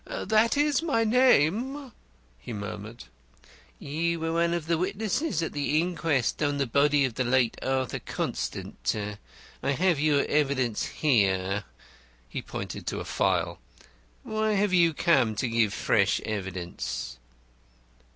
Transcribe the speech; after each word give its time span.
"That 0.05 0.57
is 0.57 0.81
my 0.81 1.03
name," 1.03 1.91
he 2.39 2.53
murmured. 2.53 3.03
"You 3.77 4.19
were 4.19 4.33
one 4.33 4.51
of 4.51 4.65
the 4.65 4.79
witnesses 4.79 5.43
at 5.43 5.53
the 5.53 5.79
inquest 5.79 6.41
on 6.41 6.57
the 6.57 6.65
body 6.65 7.05
of 7.05 7.13
the 7.13 7.23
late 7.23 7.55
Arthur 7.61 7.99
Constant. 7.99 8.95
I 9.61 9.71
have 9.73 9.99
your 9.99 10.25
evidence 10.25 10.89
there." 11.03 11.65
He 12.27 12.41
pointed 12.41 12.87
to 12.87 12.99
a 12.99 13.05
file. 13.05 13.59
"Why 14.23 14.53
have 14.53 14.73
you 14.73 14.95
come 14.95 15.35
to 15.35 15.47
give 15.47 15.71
fresh 15.71 16.19
evidence?" 16.21 17.19